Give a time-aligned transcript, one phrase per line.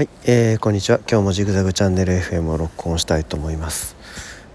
[0.00, 1.00] はい、えー、こんにちは。
[1.00, 3.96] 今日もジグザグチャンネル FM を録音したいと思います。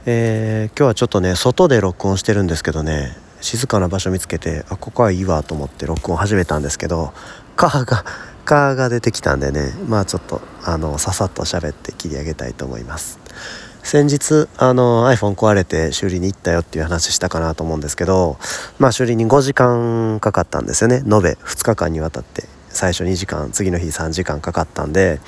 [0.07, 7.13] えー、今日はちょっとね外で録音してるんですけどね静かな場所見つけてあここはいいわと思って録音始めたんですけど
[7.55, 8.03] カーが
[8.43, 13.19] カーが出てきたんでねまあちょっとあのささっと喋って切り上げたいと思います。
[13.83, 18.39] 先日あの iPhone 壊れて修理に行ったよっていう話したかなと思うんですけど
[18.79, 21.03] まあ修理に5時間かかったんですよね。
[21.05, 22.54] 延べ2日間にわたって。
[22.75, 25.19] 最初2時間次の日3時間かかったんで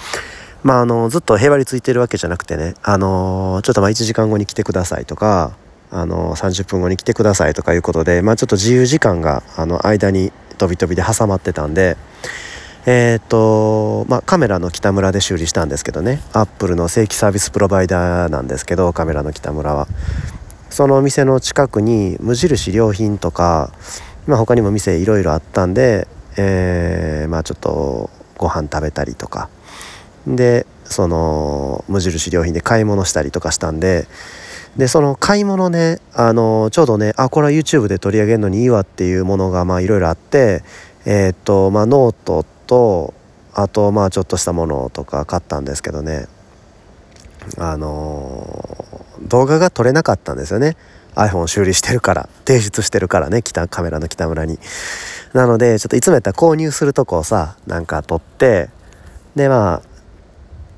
[0.64, 5.56] まああのずっとへばりついてるわけじゃなくてねあのちょっとまあ1時間後に来てくださいとか
[5.90, 11.98] あの30分後に来てくださいとかいうことでまあちょっと自由時間があの間に飛び飛びで挟まってたんで
[12.86, 19.88] えー、っとまあカメラの北村で修理したんですけどねアップルの正規サービスプロバイダーなんですけどカメラの北村は。
[20.70, 23.72] そのお店の近くに無印良品とか
[24.28, 26.08] まあ他にも店いろいろあったんで
[26.38, 29.50] えー、まあちょっとご飯食べたりとか。
[30.26, 34.08] でその無印良品で買い物したりとかしたんで。
[34.76, 40.64] でその買い物ねあのちょうどねあこれは YouTube で取り上げるのにいいわっていうものがまあいろいろあって。
[41.10, 43.14] えっ、とまあノートと
[43.54, 46.28] あとまあちょっとしたものとか買ったんですけどね。
[47.58, 48.86] あの
[49.22, 50.76] 動画が撮れなかったんですよね。
[51.16, 54.60] iPhone 修理してるから提出してるからね北カメラの北村に。
[55.34, 58.70] なのでちょっといつもやったら購入するとこをさなんか撮って
[59.36, 59.98] でまあ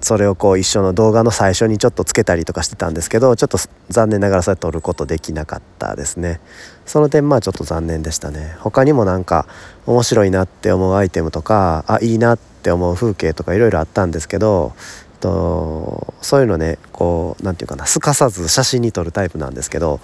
[0.01, 3.57] それをこう一緒の動画の最初にちょっとつけたりとかしてたんですけどちょっと
[3.89, 6.39] 残念ながらそれ撮ることできなかったですね。
[6.85, 8.55] その点まあちょっと残念でしたね。
[8.59, 9.45] 他にもなんか
[9.85, 14.73] 面白いなって思うアイテムとかあいいなって思う風景とかいろいろあったんですけど
[15.19, 19.99] とそういうのねこう何て言うかなすかさず写真に撮るタイプなんですけど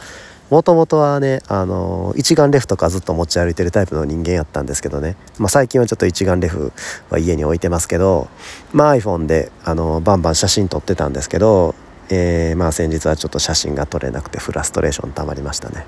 [0.50, 6.72] もともとはねあの一眼レフとかずっと持ち歩いてるタイプの人間やったんですけどね、まあ、最近はちょっと一眼レフ
[7.10, 8.28] は家に置いてますけど、
[8.72, 11.74] まあ、iPhone であのバンバン写真撮ってたんですけど、
[12.10, 15.86] えー、まあ先日はちょっと写真が撮れなくてフラストレーションたまりましたね。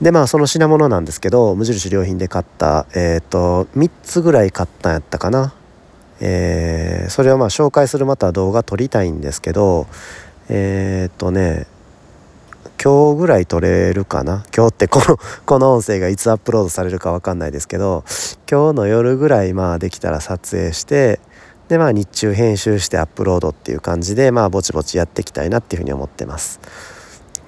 [0.00, 5.54] でまあその品物なんですけど無印良品で買ったえっ、ー、と3つぐらい買ったんやったかな。
[6.20, 9.86] えー、それをまあ紹介するまた動画撮りたいんですけど
[10.48, 11.66] えっ、とね
[12.82, 14.44] 今日ぐらい撮れるかな？
[14.54, 18.04] 今日ってこの この音声がいつアップロードされるかわかんないですけど
[18.50, 21.20] 今日の夜ぐらいまあできたら撮影して
[21.68, 26.60] でまあ日中編集してアップロードっていう感じでまあぼちぼちやっていきたいなっていうふうに思ってます。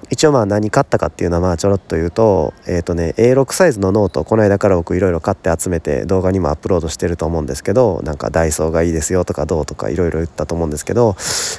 [0.09, 11.11] 一応まあ何買ったかっていうのはまあちょろっと言うとえっ、ー、とね A6 サイズのノートこの間から僕いろいろ買って集めて動画にもアップロードしてると思うんですけどなんかダイソーがいいですよとかどうとかいろいろ言ったと思うんですけど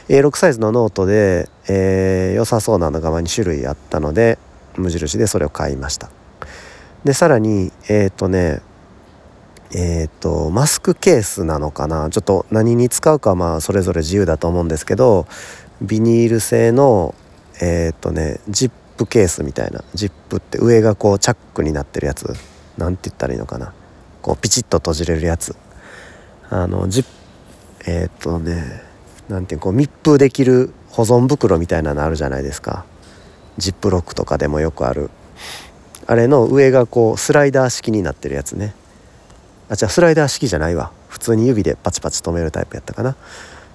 [0.09, 4.39] A6 サイズのノートで、えー、良さそうなのが2種類あったので
[4.77, 6.11] 無印でそれを買いました。
[7.05, 8.61] でさらにえっ、ー、とね
[9.75, 12.09] えっ、とマスクケースなのかな？
[12.11, 15.27] ちょっと何に使うかまあそれぞれ自由だと思うんですけど
[15.83, 17.15] ビニール製の
[17.61, 22.33] えー、っとねジップケースみたいなジップって上がこうチャックになってるやつ
[22.77, 23.73] なんて言ったらいいのかな。
[24.23, 25.57] こうピチッと閉じれるやつ。
[26.51, 27.11] あのジップ
[27.87, 28.83] えー、っとね
[29.29, 32.85] なんていうこう密封できる保存袋みたいなのあるじゃないですか。
[33.57, 35.11] ジップロックとかでもよくある。
[36.07, 38.75] あれの上がこうスライダー式になってるやつね。
[39.69, 40.91] あじゃあスライダー式じゃないわ。
[41.09, 43.17] 普通に指でパチパチ止めるタイプやったかな。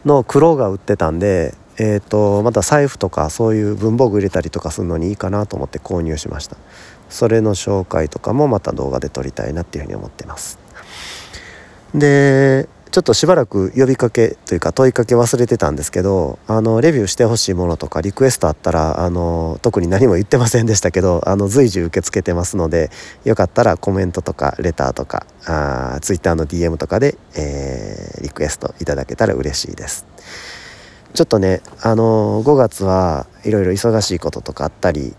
[0.05, 6.57] の黒が売ってたんでえーと、また財布とかそういう文房具入れたりとかするのにいいかなと思って購入しました
[7.09, 10.59] それの紹介とかもまた動画で撮りたいなっていうふうに思ってます
[11.94, 22.91] でちょっとしばらく呼びかけというか問いかけ忘れてたんですけどあのレビューしてほしいものとかリクエストあったらあの特に何も言ってませんでしたけどあの随時受け付けてますので
[23.25, 30.06] よかったらコメントとかレターとかあー Twitter の DM とかで、えー、リクエストいただけたら嬉しいです。
[31.13, 35.13] ちょっとねあのー、5月はいろいろ忙しいこととかあったり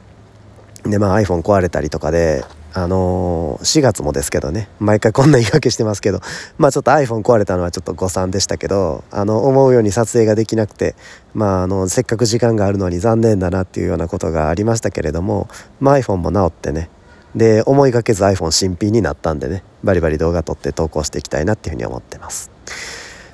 [0.83, 6.21] でまあ iPhone 壊れたりとかであのー、4月もですけどね毎回こんな言い訳してますけど
[6.59, 10.97] まあちょっと iPhone 壊れたのはちょっと誤算でしたけどあの思うように撮影ができなくて
[11.33, 15.47] まああのせっかく時間があるのに残念だなっていうようなことがありましたけれども、
[15.79, 16.91] まあ、iPhone も直ってね
[17.37, 22.51] で思いがけず iPhone 新品になったんでねバリバリ動画撮って投稿していきたいなっていうふうに思ってます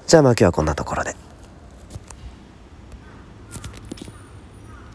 [0.07, 1.30] じゃあまあ今日はこんなところで。